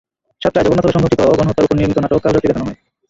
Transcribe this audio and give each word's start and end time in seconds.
সাতটায় 0.41 0.65
জগন্নাথ 0.65 0.83
হলে 0.85 0.95
সংঘটিত 0.95 1.21
গণহত্যার 1.31 1.65
ওপর 1.65 1.77
নির্মিত 1.77 1.97
নাটক 1.99 2.19
কালরাত্রি 2.23 2.49
দেখানো 2.49 2.65
হয়। 2.67 2.77